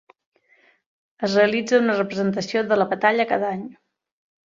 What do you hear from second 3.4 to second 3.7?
any.